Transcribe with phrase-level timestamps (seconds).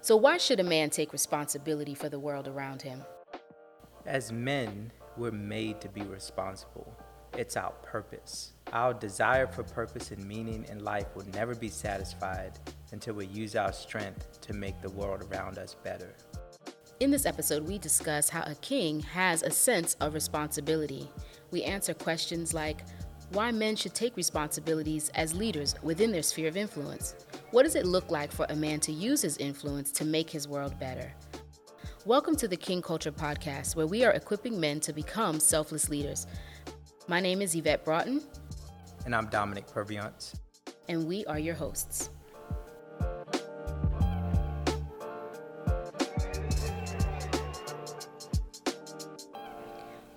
[0.00, 3.02] So, why should a man take responsibility for the world around him?
[4.06, 6.96] As men, we're made to be responsible.
[7.36, 8.52] It's our purpose.
[8.72, 12.58] Our desire for purpose and meaning in life will never be satisfied
[12.92, 16.14] until we use our strength to make the world around us better.
[17.00, 21.08] In this episode, we discuss how a king has a sense of responsibility.
[21.50, 22.82] We answer questions like
[23.30, 27.14] why men should take responsibilities as leaders within their sphere of influence.
[27.50, 30.46] What does it look like for a man to use his influence to make his
[30.46, 31.10] world better?
[32.04, 36.26] Welcome to the King Culture Podcast, where we are equipping men to become selfless leaders.
[37.06, 38.20] My name is Yvette Broughton.
[39.06, 40.34] And I'm Dominic Purviance.
[40.90, 42.10] And we are your hosts.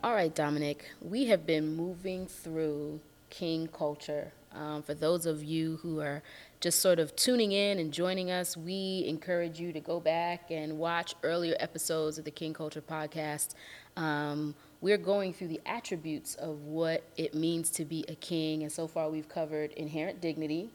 [0.03, 4.33] All right, Dominic, we have been moving through King culture.
[4.53, 6.21] Um, for those of you who are
[6.59, 10.77] just sort of tuning in and joining us, we encourage you to go back and
[10.77, 13.55] watch earlier episodes of the King Culture podcast.
[13.95, 18.71] Um, we're going through the attributes of what it means to be a king, and
[18.71, 20.69] so far we've covered inherent dignity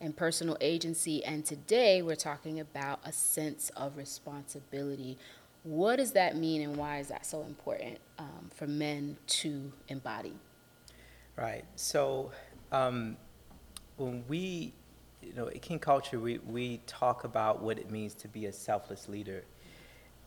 [0.00, 5.18] and personal agency, and today we're talking about a sense of responsibility.
[5.64, 10.34] What does that mean, and why is that so important um, for men to embody?
[11.36, 11.64] Right.
[11.76, 12.30] So
[12.72, 13.16] um,
[13.98, 14.72] when we,
[15.22, 18.52] you know, in King Culture, we, we talk about what it means to be a
[18.52, 19.44] selfless leader.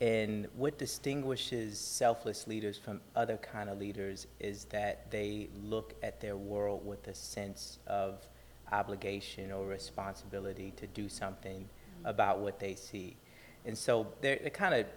[0.01, 6.19] And what distinguishes selfless leaders from other kind of leaders is that they look at
[6.19, 8.27] their world with a sense of
[8.71, 12.07] obligation or responsibility to do something mm-hmm.
[12.07, 13.15] about what they see.
[13.65, 14.87] And so they're, they're kind of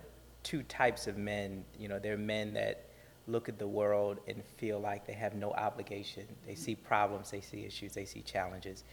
[0.43, 1.65] two types of men.
[1.79, 2.84] You know, they're men that
[3.27, 6.27] look at the world and feel like they have no obligation.
[6.47, 8.85] They see problems, they see issues, they see challenges,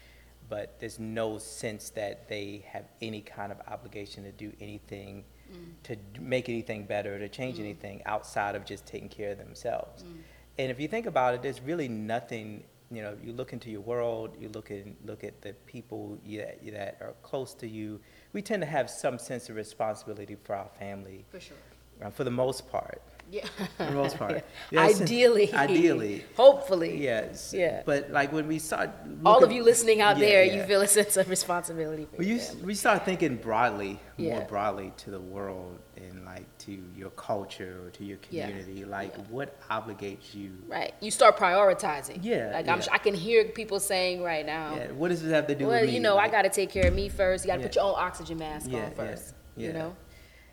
[0.49, 5.57] but there's no sense that they have any kind of obligation to do anything mm.
[5.83, 7.61] to make anything better, to change mm.
[7.61, 10.03] anything outside of just taking care of themselves.
[10.03, 10.17] Mm.
[10.59, 12.63] And if you think about it, there's really nothing.
[12.91, 16.59] You know, you look into your world, you look at look at the people that,
[16.73, 18.01] that are close to you.
[18.33, 21.25] We tend to have some sense of responsibility for our family.
[21.31, 21.57] For sure.
[22.03, 23.01] Uh, for the most part.
[23.31, 23.45] Yeah.
[23.77, 24.43] For the most part.
[24.71, 25.53] Yes, ideally.
[25.53, 26.25] Ideally.
[26.35, 27.01] Hopefully.
[27.01, 27.53] Yes.
[27.55, 27.81] Yeah.
[27.85, 28.89] But like when we start.
[29.25, 30.55] All of you listening out yeah, there, yeah.
[30.55, 32.07] you feel a sense of responsibility.
[32.15, 34.35] For you, we start thinking broadly, yeah.
[34.35, 38.85] more broadly to the world and like to your culture or to your community.
[38.85, 40.51] Like what obligates you?
[40.67, 40.93] Right.
[40.99, 42.19] You start prioritizing.
[42.21, 42.51] Yeah.
[42.53, 44.75] Like I'm, I can hear people saying right now.
[44.75, 44.91] Yeah.
[44.91, 46.87] What does this have to do well, you know, like, I got to take care
[46.87, 47.45] of me first.
[47.45, 49.33] You got to put your own oxygen mask on first.
[49.55, 49.67] Yeah.
[49.67, 49.95] You know.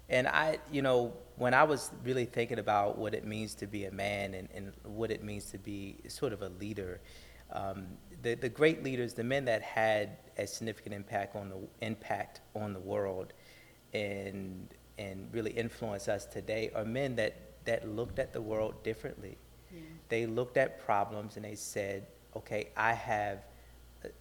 [0.08, 3.84] And I, you know, when I was really thinking about what it means to be
[3.84, 7.00] a man and, and what it means to be sort of a leader,
[7.52, 7.86] um,
[8.22, 12.72] the, the great leaders, the men that had a significant impact on the impact on
[12.72, 13.32] the world
[13.92, 14.68] and
[14.98, 19.38] and really influence us today are men that, that looked at the world differently.
[19.72, 19.80] Yeah.
[20.08, 23.44] They looked at problems and they said, okay, I have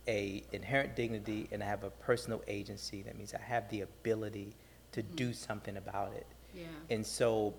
[0.08, 3.02] a inherent dignity and I have a personal agency.
[3.02, 4.56] That means I have the ability
[4.92, 5.16] to mm-hmm.
[5.16, 6.28] do something about it.
[6.54, 6.66] Yeah.
[6.90, 7.54] And so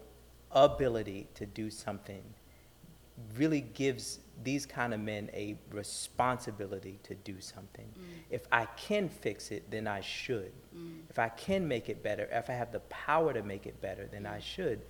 [0.52, 2.22] ability to do something
[3.36, 7.86] really gives these kind of men a responsibility to do something.
[7.86, 8.04] Mm.
[8.30, 10.52] If I can fix it, then I should.
[10.76, 11.00] Mm.
[11.10, 14.08] If I can make it better, if I have the power to make it better,
[14.10, 14.82] then I should.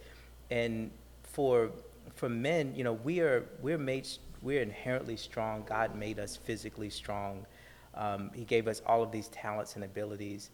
[0.51, 0.91] And
[1.23, 1.71] for
[2.15, 4.07] for men, you know, we are we're made
[4.43, 5.65] we're inherently strong.
[5.67, 7.47] God made us physically strong.
[7.95, 10.51] Um, he gave us all of these talents and abilities,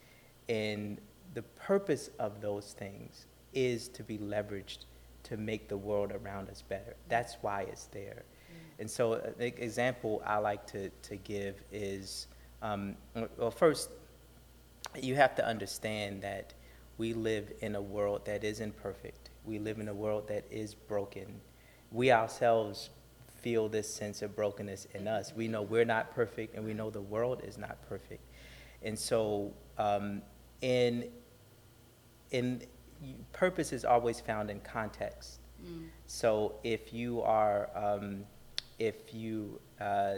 [0.49, 1.01] and
[1.35, 4.79] the purpose of those things is to be leveraged
[5.25, 6.97] to make the world around us better.
[7.09, 8.23] That's why it's there.
[8.23, 8.81] Mm.
[8.81, 12.27] And so, an example I like to, to give is
[12.65, 12.97] um,
[13.37, 13.91] well, first,
[15.01, 16.55] you have to understand that
[16.97, 19.31] we live in a world that isn't perfect.
[19.45, 21.41] We live in a world that is broken.
[21.93, 22.89] We ourselves
[23.43, 25.35] feel this sense of brokenness in us.
[25.37, 28.23] We know we're not perfect, and we know the world is not perfect.
[28.83, 30.23] And so, um,
[30.63, 31.11] in
[32.35, 32.63] in
[33.33, 35.39] purpose is always found in context.
[35.65, 35.87] Mm.
[36.07, 38.25] So if you are, um,
[38.79, 40.17] if you, uh,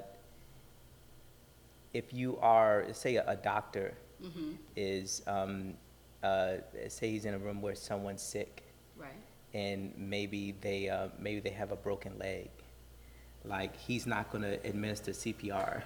[1.93, 4.53] if you are, say, a, a doctor mm-hmm.
[4.77, 5.75] is, um,
[6.23, 6.55] uh,
[6.89, 8.63] say, he's in a room where someone's sick,
[8.97, 9.13] right,
[9.53, 12.51] and maybe they, uh, maybe they have a broken leg,
[13.48, 15.82] like he's not going to administer CPR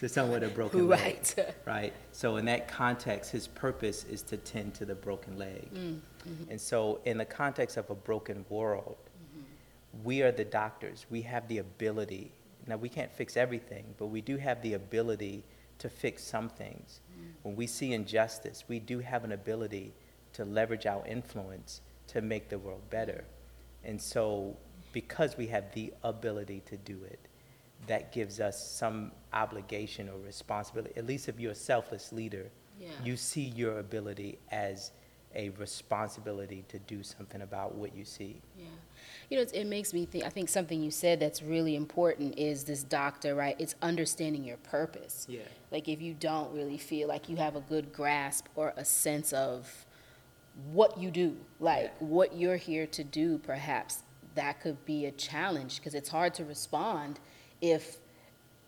[0.00, 1.34] to someone with a broken right.
[1.36, 1.54] leg.
[1.66, 1.92] Right.
[2.12, 5.72] So in that context, his purpose is to tend to the broken leg.
[5.72, 6.50] Mm, mm-hmm.
[6.50, 10.04] And so in the context of a broken world, mm-hmm.
[10.04, 11.06] we are the doctors.
[11.10, 12.32] We have the ability.
[12.66, 15.44] Now we can't fix everything, but we do have the ability
[15.78, 17.00] to fix some things.
[17.10, 17.32] Mm.
[17.42, 19.92] when we see injustice, we do have an ability
[20.32, 23.24] to leverage our influence to make the world better.
[23.84, 24.56] And so,
[24.92, 27.18] because we have the ability to do it,
[27.86, 30.92] that gives us some obligation or responsibility.
[30.96, 32.50] At least if you're a selfless leader,
[32.80, 32.88] Yeah.
[33.04, 34.92] you see your ability as
[35.34, 38.40] a responsibility to do something about what you see.
[38.56, 38.66] Yeah.
[39.30, 42.38] You know, it's, it makes me think, I think something you said that's really important
[42.38, 43.56] is this doctor, right?
[43.58, 45.26] It's understanding your purpose.
[45.28, 45.40] Yeah.
[45.70, 49.32] Like if you don't really feel like you have a good grasp or a sense
[49.32, 49.86] of
[50.72, 52.06] what you do, like Yeah.
[52.06, 54.02] what you're here to do, perhaps
[54.34, 57.20] that could be a challenge because it's hard to respond
[57.60, 57.96] if,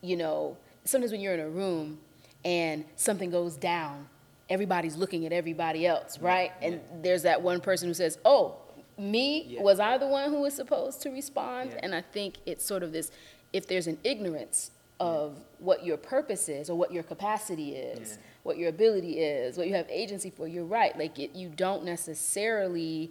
[0.00, 1.98] you know, sometimes when you're in a room
[2.44, 4.06] and something goes down,
[4.50, 6.52] everybody's looking at everybody else, right?
[6.60, 8.56] And there's that one person who says, "Oh,
[8.98, 9.44] me?
[9.48, 9.62] Yeah.
[9.62, 11.80] Was I the one who was supposed to respond?" Yeah.
[11.82, 13.10] And I think it's sort of this
[13.52, 14.70] if there's an ignorance
[15.00, 18.16] of what your purpose is or what your capacity is, Yeah.
[18.42, 20.96] what your ability is, what you have agency for, you're right.
[20.98, 23.10] Like it, you don't necessarily,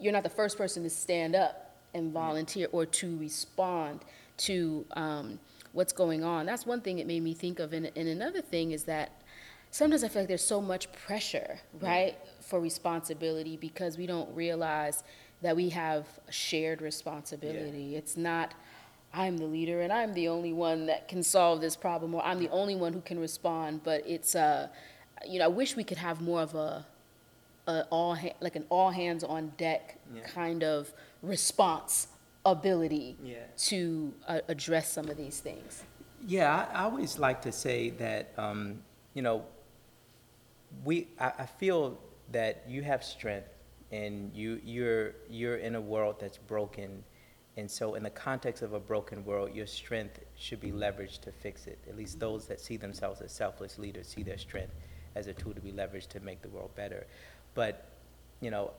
[0.00, 1.61] you're not the first person to stand up
[1.94, 4.00] and volunteer or to respond
[4.38, 5.38] to um,
[5.72, 6.46] what's going on.
[6.46, 7.72] That's one thing it made me think of.
[7.72, 9.22] And, and another thing is that
[9.70, 15.02] sometimes I feel like there's so much pressure, right, for responsibility because we don't realize
[15.42, 17.96] that we have shared responsibility.
[17.96, 18.54] It's not,
[19.12, 22.38] I'm the leader and I'm the only one that can solve this problem, or I'm
[22.38, 23.82] the only one who can respond.
[23.82, 24.68] But it's, uh,
[25.26, 26.86] you know, I wish we could have more of a,
[27.66, 30.22] a all ha- like an all hands on deck Yeah.
[30.26, 30.92] kind of
[31.22, 32.08] response
[32.44, 33.36] ability Yeah.
[33.56, 35.84] to uh, address some of these things.
[36.26, 38.82] Yeah, I, I always like to say that, um,
[39.14, 39.44] you know,
[40.84, 41.98] we, I, I feel
[42.32, 43.48] that you have strength
[43.90, 47.04] and you, you're, you're in a world that's broken.
[47.56, 51.32] And so in the context of a broken world, your strength should be leveraged to
[51.32, 51.78] fix it.
[51.88, 54.74] At least those that see themselves as selfless leaders see their strength
[55.14, 57.06] as a tool to be leveraged to make the world better.
[57.54, 57.86] But,
[58.40, 58.70] you know,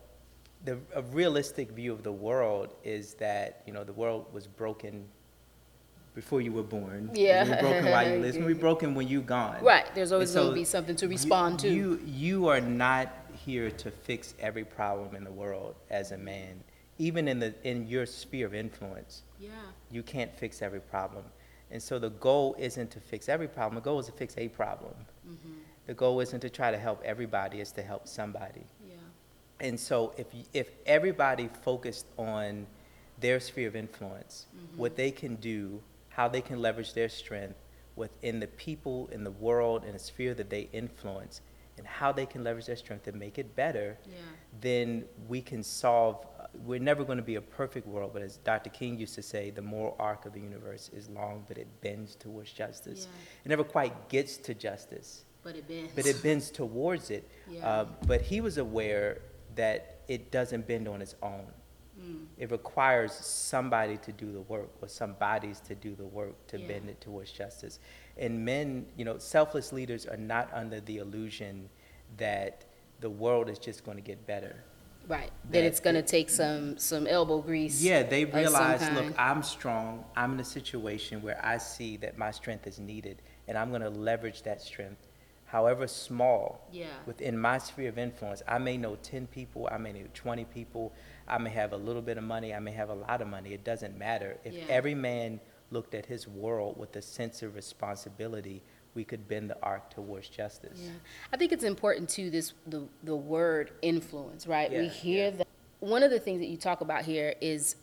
[0.64, 5.04] the, a realistic view of the world is that, you know, the world was broken
[6.14, 7.10] before you were born.
[7.12, 7.44] Yeah.
[7.44, 8.24] It was broken while you live.
[8.26, 9.62] It's gonna be broken when you're gone.
[9.62, 11.68] Right, there's always so going to be something to you- respond to.
[11.68, 16.62] You, you are not here to fix every problem in the world as a man.
[16.98, 19.50] Even in the, in your sphere of influence, yeah,
[19.90, 21.24] you can't fix every problem.
[21.72, 24.46] And so the goal isn't to fix every problem, the goal is to fix a
[24.48, 24.94] problem.
[25.28, 25.52] Mm-hmm.
[25.86, 28.64] The goal isn't to try to help everybody, it's to help somebody.
[28.86, 28.94] yeah,
[29.60, 32.66] And so if, if everybody focused on
[33.20, 34.78] their sphere of influence, Mm-hmm.
[34.78, 37.58] what they can do, how they can leverage their strength
[37.96, 41.40] within the people, in the world, in the sphere that they influence,
[41.76, 44.12] and how they can leverage their strength to make it better, yeah,
[44.60, 48.36] then we can solve, uh, we're never going to be a perfect world, but as
[48.38, 48.70] Dr.
[48.70, 52.14] King used to say, the moral arc of the universe is long, but it bends
[52.14, 53.06] towards justice.
[53.10, 53.18] Yeah.
[53.44, 55.92] It never quite gets to justice but it bends.
[55.94, 57.28] but it bends towards it.
[57.50, 57.68] Yeah.
[57.68, 59.20] Uh, but he was aware
[59.54, 61.46] that it doesn't bend on its own.
[62.00, 62.26] Mm.
[62.38, 66.58] It requires somebody to do the work or some bodies to do the work to
[66.58, 66.66] Yeah.
[66.66, 67.78] bend it towards justice.
[68.16, 71.68] And men, you know, selfless leaders are not under the illusion
[72.16, 72.64] that
[73.00, 74.64] the world is just going to get better.
[75.06, 77.82] Right, that that it's going to take some, some elbow grease.
[77.82, 80.02] Yeah, they realize, look, I'm strong.
[80.16, 83.82] I'm in a situation where I see that my strength is needed, and I'm going
[83.82, 85.06] to leverage that strength,
[85.54, 86.88] however small, Yeah.
[87.06, 88.42] within my sphere of influence.
[88.48, 90.92] I may know 10 people, I may know 20 people,
[91.28, 93.52] I may have a little bit of money, I may have a lot of money.
[93.54, 94.36] It doesn't matter.
[94.42, 94.64] If Yeah.
[94.68, 95.38] every man
[95.70, 100.28] looked at his world with a sense of responsibility, we could bend the arc towards
[100.28, 100.80] justice.
[100.82, 100.90] Yeah,
[101.32, 102.30] I think it's important too.
[102.30, 104.72] This the the word influence, right?
[104.72, 105.36] we hear yeah.
[105.36, 105.46] that.
[105.78, 107.76] One of the things that you talk about here is,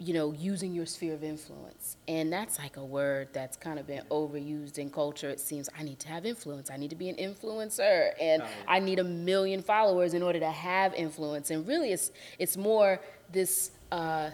[0.00, 3.86] you know, using your sphere of influence, and that's like a word that's kind of
[3.88, 5.28] been overused in culture.
[5.28, 6.70] It seems I need to have influence.
[6.70, 8.42] I need to be an influencer, and.
[8.68, 11.50] I need a million followers in order to have influence.
[11.50, 13.00] And really, it's it's more
[13.32, 13.72] this.
[13.90, 14.30] Uh,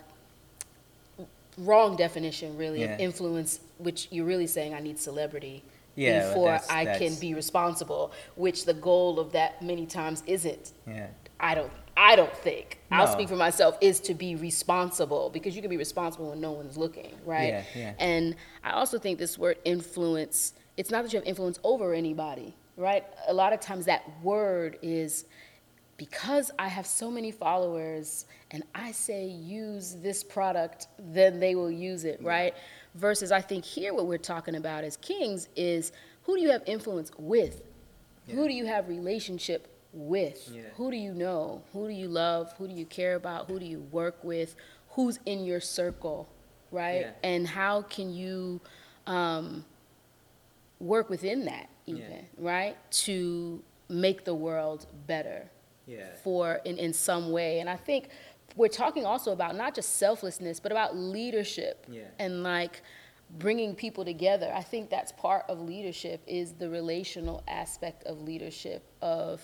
[1.58, 2.94] wrong definition really Yeah.
[2.94, 5.62] of influence which you're really saying i need celebrity
[5.94, 10.72] Yeah, before that's- i can be responsible which the goal of that many times isn't
[10.84, 11.06] Yeah.
[11.38, 15.62] i don't i don't think i'll speak for myself is to be responsible because you
[15.62, 17.94] can be responsible when no one's looking right Yeah, yeah.
[17.98, 22.54] and i also think this word influence it's not that you have influence over anybody
[22.76, 25.24] right a lot of times that word is
[25.96, 31.70] because I have so many followers and I say use this product, then they will
[31.70, 32.52] use it, right?
[32.96, 35.92] Versus I think here what we're talking about as kings is
[36.24, 37.62] who do you have influence with?
[38.28, 40.50] Who do you have relationship with?
[40.52, 40.62] Yeah.
[40.76, 41.62] Who do you know?
[41.72, 42.52] Who do you love?
[42.58, 43.48] Who do you care about?
[43.48, 44.56] Who do you work with?
[44.90, 46.28] Who's in your circle,
[46.70, 47.00] right?
[47.02, 47.10] Yeah.
[47.22, 48.60] And how can you
[49.06, 49.64] um,
[50.78, 52.76] work within that, even, right?
[53.04, 55.48] To make the world better
[55.86, 56.06] Yeah.
[56.22, 57.60] for in, in some way.
[57.60, 58.08] And I think
[58.56, 62.02] we're talking also about not just selflessness, but about leadership Yeah.
[62.18, 62.82] and like
[63.38, 64.52] bringing people together.
[64.54, 69.42] I think that's part of leadership is the relational aspect of leadership of,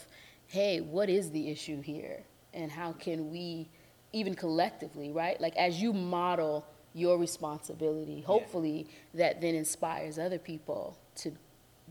[0.51, 2.25] hey, what is the issue here?
[2.53, 3.69] And how can we,
[4.13, 5.41] even collectively, right?
[5.41, 11.31] Like as you model your responsibility, hopefully that then inspires other people to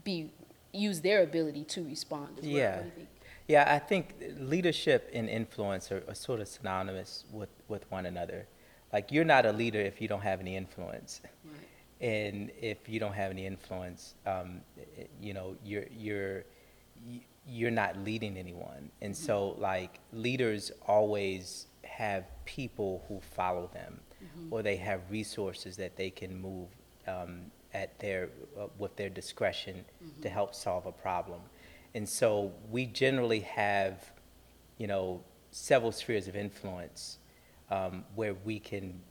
[0.03, 0.33] be,
[0.73, 2.53] use their ability to respond as well.
[2.53, 2.75] Yeah.
[2.75, 3.09] What do you think?
[3.47, 8.45] Yeah, I think leadership and influence are, are sort of synonymous with, with one another.
[8.91, 11.21] Like, you're not a leader if you don't have any influence.
[11.45, 11.55] Right.
[12.01, 14.59] And if you don't have any influence, um,
[15.21, 16.43] you know, you're, you're,
[17.50, 18.91] you're not leading anyone.
[19.01, 24.00] And so, like, leaders always have people who follow them,
[24.51, 26.68] or they have resources that they can move
[27.08, 28.29] um, at their,
[28.60, 29.84] uh, with their discretion
[30.22, 31.41] to help solve a problem.
[31.96, 34.12] And so, we generally have,
[34.77, 37.18] you know, several spheres of influence
[37.72, 39.01] um, where we can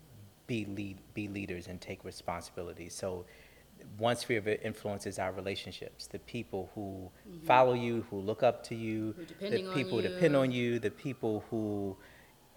[0.46, 2.88] be lead, be leaders and take responsibility.
[2.88, 3.24] So,
[3.96, 7.10] one sphere of influence is our relationships, the people who
[7.46, 10.08] follow you, who look up to you, Who depending the on people who you.
[10.08, 11.96] depend on you, the people who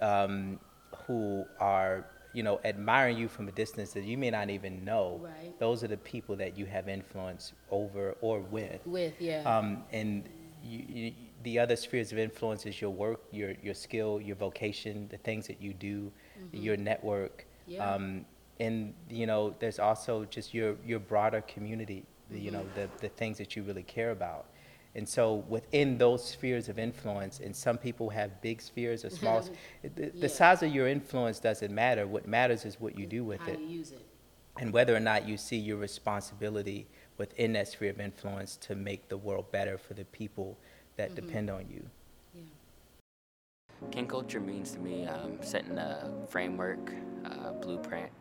[0.02, 0.60] um,
[1.08, 5.20] who are you know admiring you from a distance that you may not even know.
[5.24, 5.60] Right.
[5.60, 8.86] Those are the people that you have influence over or with.
[8.86, 9.42] With, yeah.
[9.44, 10.28] Um, and
[10.64, 11.14] you, you,
[11.44, 15.48] the other spheres of influence is your work, your, your skill, your vocation, the things
[15.48, 16.12] that you do,
[16.52, 17.46] your network.
[17.64, 17.72] Mm-hmm.
[17.72, 17.94] Yeah.
[17.94, 18.26] Um,
[18.66, 22.00] and, you know, there's also just your, your broader community,
[22.30, 22.80] the, you know, Mm-hmm.
[23.02, 24.46] the, the things that you really care about.
[24.94, 29.38] And so within those spheres of influence, and some people have big spheres or small,
[29.96, 30.10] the, Yeah.
[30.26, 32.04] the size of your influence doesn't matter.
[32.16, 34.02] What matters is what you do with How it you use it.
[34.62, 36.88] and whether or not you see your responsibility
[37.18, 40.58] within that sphere of influence to make the world better for the people
[40.98, 41.84] that depend on you.
[43.82, 43.90] Yeah.
[43.90, 46.92] King culture means to me um, setting a framework,
[47.26, 48.12] a blueprint,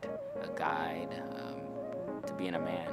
[0.43, 2.91] a guide um, to being a man.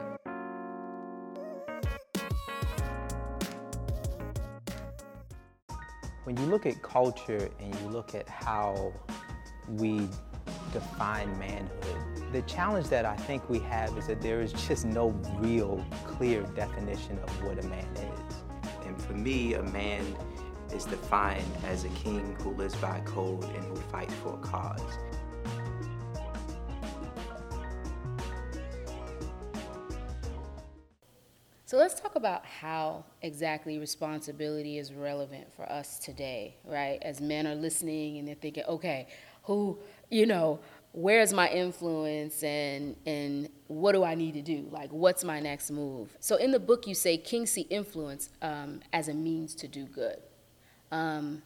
[6.24, 8.92] When you look at culture and you look at how
[9.70, 10.10] we
[10.74, 15.10] define manhood, the challenge that I think we have is that there is just no
[15.38, 18.36] real clear definition of what a man is.
[18.86, 20.18] And for me, a man
[20.74, 24.82] is defined as a king who lives by code and who fights for a cause.
[31.66, 36.98] So let's talk about how exactly responsibility is relevant for us today, right?
[37.02, 39.10] As men are listening and they're thinking, okay,
[39.44, 39.78] who,
[40.10, 40.62] you know,
[40.94, 44.68] where's my influence and and what do I need to do?
[44.72, 46.16] Like, what's my next move?
[46.22, 49.86] So in the book, you say kings see influence um, as a means to do
[49.88, 50.18] good.
[50.92, 51.42] Um,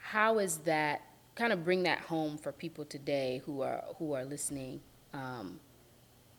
[0.00, 1.02] how is that?
[1.34, 4.80] Kind of bring that home for people today who are who are listening.
[5.12, 5.58] Um,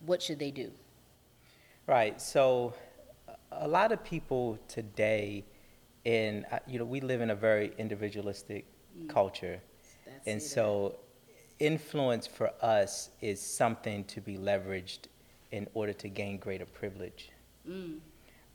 [0.05, 0.71] what should they do?
[1.87, 2.21] Right.
[2.21, 2.73] So,
[3.51, 5.43] a- lot of people today,
[6.05, 8.65] in uh, you know, we live in a very individualistic
[9.09, 9.59] culture,
[10.05, 10.95] That's and so
[11.59, 15.07] influence for us is something to be leveraged
[15.51, 17.31] in order to gain greater privilege.
[17.69, 17.99] Mm.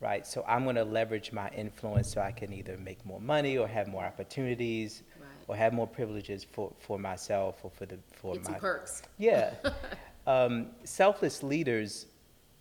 [0.00, 0.26] Right.
[0.26, 3.68] So I'm going to leverage my influence so I can either make more money or
[3.68, 5.28] have more opportunities Right.
[5.48, 9.02] or have more privileges for, for myself or for the for Get my perks.
[9.18, 9.54] yeah.
[10.26, 12.06] um, selfless leaders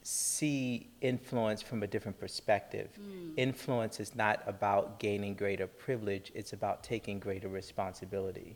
[0.01, 2.89] see influence from a different perspective.
[3.35, 8.55] Influence is not about gaining greater privilege, it's about taking greater responsibility.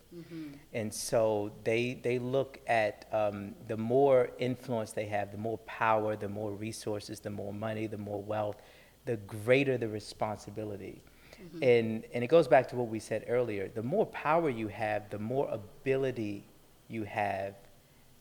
[0.72, 6.16] And so they, they look at um, the more influence they have, the more power,
[6.16, 8.56] the more resources, the more money, the more wealth,
[9.04, 11.02] the greater the responsibility.
[11.34, 11.62] Mm-hmm.
[11.62, 15.10] And, and it goes back to what we said earlier the more power you have,
[15.10, 16.44] the more ability
[16.88, 17.54] you have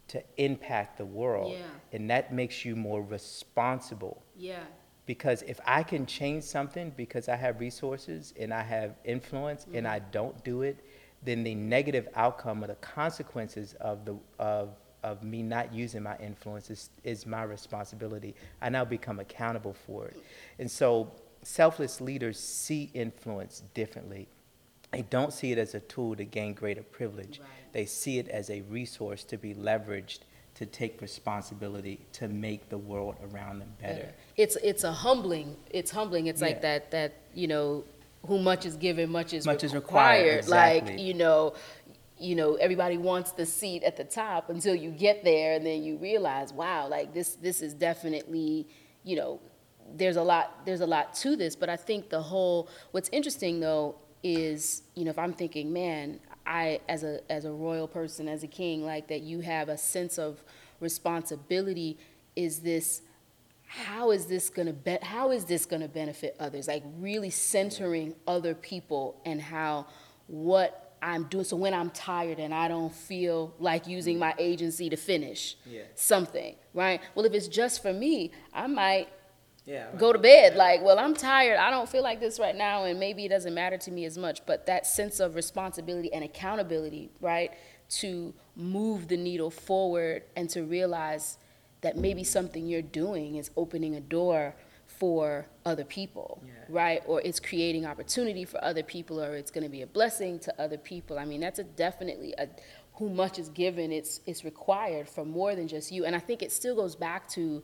[0.10, 1.54] to impact the world.
[1.54, 1.66] Yeah.
[1.92, 4.22] And that makes you more responsible.
[4.36, 4.60] Yeah.
[5.06, 9.86] Because if I can change something because I have resources and I have influence and
[9.86, 9.96] mm-hmm.
[9.96, 10.84] I don't do it,
[11.24, 16.18] then the negative outcome or the consequences of the of of me not using my
[16.18, 18.36] influence is, is my responsibility.
[18.62, 20.18] I now become accountable for it.
[20.60, 21.12] And so
[21.44, 24.28] selfless leaders see influence differently.
[24.92, 27.40] They don't see it as a tool to gain greater privilege.
[27.40, 27.74] Right.
[27.74, 30.20] They see it as a resource to be leveraged
[30.56, 34.14] to take responsibility to make the world around them better.
[34.38, 35.58] It's it's a humbling.
[35.72, 36.28] It's humbling.
[36.28, 37.84] It's like that that you know,
[38.28, 40.46] who much is given, much is Much is required.
[40.46, 41.56] required, Like you know,
[42.18, 45.84] you know, everybody wants the seat at the top until you get there, and then
[45.84, 48.68] you realize, wow, like this this is definitely,
[49.04, 49.40] you know,
[49.96, 53.60] there's a lot there's a lot to this, but I think the whole what's interesting
[53.60, 58.28] though is you know if I'm thinking, man, I as a as a royal person,
[58.28, 60.44] as a king, like that you have a sense of
[60.80, 61.98] responsibility.
[62.36, 63.02] Is this
[63.66, 67.32] how is this going to be, how is this going to benefit others like really
[67.32, 69.88] centering other people and how
[70.28, 74.90] what i'm doing so when i'm tired and i don't feel like using my agency
[74.90, 75.82] to finish Yeah.
[75.96, 79.08] something right well if it's just for me i might
[79.66, 79.88] Yeah.
[79.98, 83.00] go to bed like well i'm tired i don't feel like this right now and
[83.00, 87.10] maybe it doesn't matter to me as much but that sense of responsibility and accountability
[87.22, 87.52] right
[88.02, 91.38] to move the needle forward and to realize
[91.82, 94.56] that maybe something you're doing is opening a door
[95.04, 96.52] for other people Yeah.
[96.82, 100.40] right or it's creating opportunity for other people or it's going to be a blessing
[100.46, 102.48] to other people i mean that's a definitely a
[102.98, 106.42] who much is given it's it's required for more than just you and i think
[106.42, 107.62] it still goes back to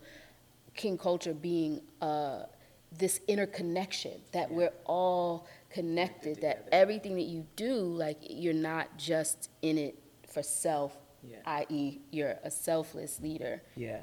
[0.75, 2.43] king culture being uh,
[3.03, 9.49] this interconnection that we're all connected that everything that you do like you're not just
[9.61, 9.95] in it
[10.33, 10.91] for self
[11.23, 11.37] Yeah.
[11.59, 14.01] i.e you're a selfless leader Yeah.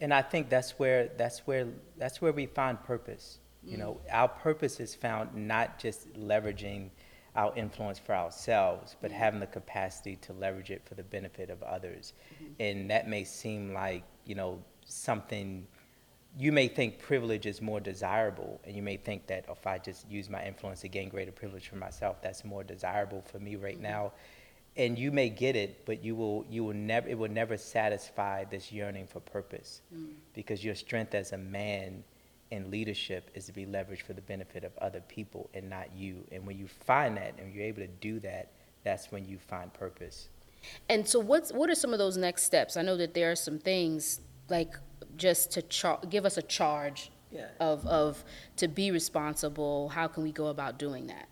[0.00, 3.38] And I think that's where that's where that's where we find purpose.
[3.64, 4.14] You know, mm.
[4.14, 6.90] our purpose is found not just leveraging
[7.34, 9.14] our influence for ourselves, but mm.
[9.14, 12.14] having the capacity to leverage it for the benefit of others.
[12.34, 12.52] Mm-hmm.
[12.60, 15.66] And that may seem like, you know, something
[16.38, 20.08] you may think privilege is more desirable, and you may think that if I just
[20.10, 23.74] use my influence to gain greater privilege for myself, that's more desirable for me right
[23.74, 23.82] mm-hmm.
[23.82, 24.12] now.
[24.78, 28.44] And you may get it, but you will you will never it will never satisfy
[28.44, 30.12] this yearning for purpose, mm.
[30.34, 32.04] because your strength as a man
[32.50, 36.24] in leadership is to be leveraged for the benefit of other people and not you.
[36.32, 38.52] And when you find that and you're able to do that,
[38.84, 40.28] that's when you find purpose.
[40.88, 42.76] And so, what's what are some of those next steps?
[42.76, 44.74] I know that there are some things like
[45.16, 47.48] just to char- give us a charge Yeah.
[47.60, 48.24] of of
[48.56, 49.88] to be responsible.
[49.90, 51.28] How can we go about doing that?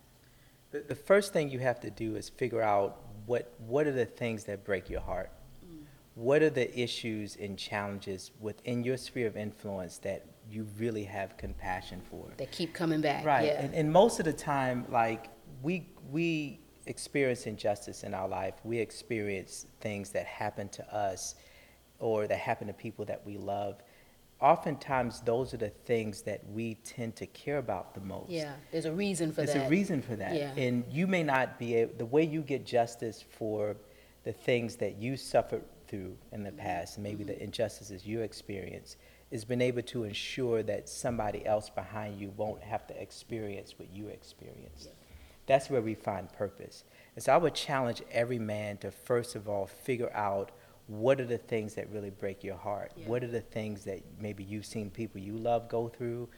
[0.72, 4.06] The, the first thing you have to do is figure out what what are the
[4.06, 5.30] things that break your heart.
[5.64, 5.84] Mm.
[6.14, 11.36] What are the issues and challenges within your sphere of influence that you really have
[11.36, 12.28] compassion for?
[12.36, 13.24] That keep coming back.
[13.24, 13.46] Right.
[13.46, 13.62] Yeah.
[13.62, 15.28] And, and most of the time, like
[15.62, 18.54] we we experience injustice in our life.
[18.64, 21.34] We experience things that happen to us
[21.98, 23.82] or that happen to people that we love.
[24.40, 28.30] Oftentimes, those are the things that we tend to care about the most.
[28.30, 28.52] yeah.
[28.70, 29.54] There's a reason for There's that.
[29.60, 30.34] There's a reason for that.
[30.34, 30.52] Yeah.
[30.56, 33.76] And you may not be able, the way you get justice for
[34.24, 37.32] the things that you suffered through in the past, maybe Mm-hmm.
[37.32, 38.96] the injustices you experienced,
[39.30, 43.88] is being able to ensure that somebody else behind you won't have to experience what
[43.92, 44.90] you experienced.
[45.46, 46.84] That's where we find purpose.
[47.14, 50.50] And so I would challenge every man to first of all figure out
[50.88, 52.92] what are the things that really break your heart?
[52.96, 53.08] Yeah.
[53.08, 56.28] What are the things that maybe you've seen people you love go through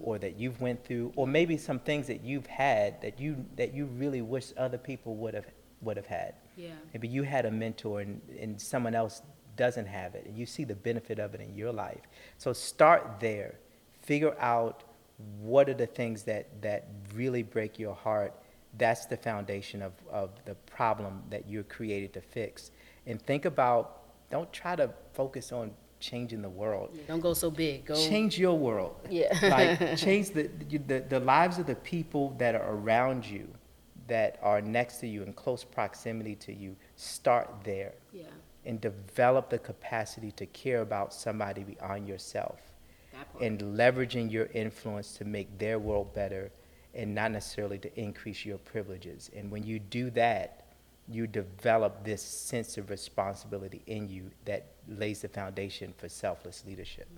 [0.00, 3.74] or that you've went through or maybe some things that you've had that you that
[3.74, 5.46] you really wish other people would have
[5.80, 6.34] would have had.
[6.56, 6.70] Yeah.
[6.92, 9.22] Maybe you had a mentor and, and someone else
[9.56, 12.00] doesn't have it and you see the benefit of it in your life.
[12.38, 13.56] So start there.
[14.02, 14.84] Figure out
[15.40, 18.32] what are the things that, that really break your heart.
[18.76, 22.70] That's the foundation of, of the problem that you're created to fix.
[23.06, 23.97] And think about,
[24.30, 26.96] don't try to focus on changing the world.
[27.08, 27.86] Don't go so big.
[27.86, 27.94] Go.
[27.94, 28.94] Change your world.
[29.10, 29.36] Yeah.
[29.78, 30.48] like change the,
[30.86, 33.48] the the lives of the people that are around you,
[34.06, 36.76] that are next to you in close proximity to you.
[36.96, 38.24] Start there Yeah.
[38.64, 42.60] and develop the capacity to care about somebody beyond yourself
[43.40, 46.52] and leveraging your influence to make their world better
[46.94, 49.30] and not necessarily to increase your privileges.
[49.36, 50.67] And when you do that,
[51.10, 57.08] you develop this sense of responsibility in you that lays the foundation for selfless leadership.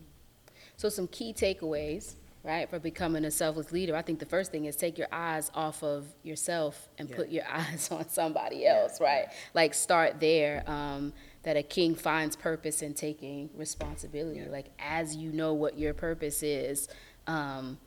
[0.77, 3.97] So some key takeaways, right, for becoming a selfless leader.
[3.97, 7.17] I think the first thing is take your eyes off of yourself and Yeah.
[7.17, 9.27] put your eyes on somebody else, right?
[9.55, 10.63] Like start there.
[10.69, 14.41] Um, that a king finds purpose in taking responsibility.
[14.41, 14.51] Yeah.
[14.51, 16.87] Like as you know what your purpose is,
[17.27, 17.79] um,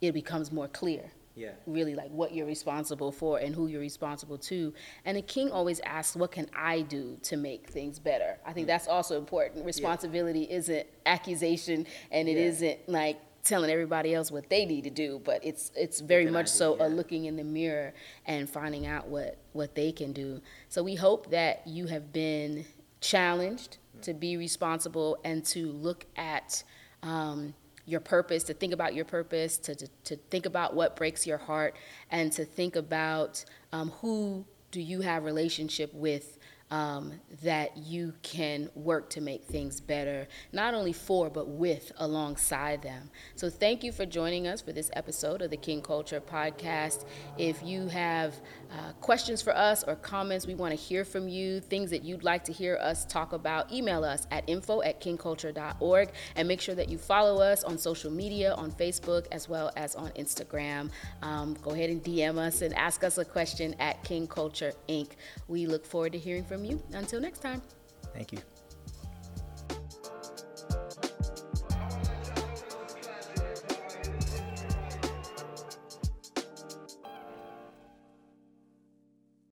[0.00, 1.10] it becomes more clear.
[1.34, 1.52] Yeah.
[1.66, 4.74] really like what you're responsible for and who you're responsible to.
[5.04, 8.38] And the king always asks, What can I do to make things better?
[8.44, 9.64] I think that's also important.
[9.64, 12.68] Responsibility isn't accusation and it Yeah.
[12.86, 16.46] not like telling everybody else what they need to do, but it's it's very much
[16.46, 16.52] do?
[16.52, 17.92] so a looking in the mirror
[18.26, 20.40] and finding out what, what they can do.
[20.68, 22.64] So we hope that you have been
[23.00, 26.62] challenged to be responsible and to look at
[27.02, 27.52] um,
[27.84, 31.38] your purpose, to think about your purpose, to, to, to think about what breaks your
[31.38, 31.76] heart,
[32.10, 36.38] and to think about um, who do you have relationship with
[36.72, 42.80] um, that you can work to make things better, not only for, but with, alongside
[42.80, 43.10] them.
[43.36, 47.04] So thank you for joining us for this episode of the King Culture Podcast.
[47.36, 48.34] If you have
[48.70, 52.24] uh, questions for us or comments, we want to hear from you, things that you'd
[52.24, 56.74] like to hear us talk about, email us at info at kingculture.org and make sure
[56.74, 60.88] that you follow us on social media, on Facebook, as well as on Instagram.
[61.20, 65.10] Um, go ahead and DM us and ask us a question at King Culture Inc.
[65.48, 66.82] We look forward to hearing from you.
[66.92, 67.62] Until next time.
[68.14, 68.38] Thank you.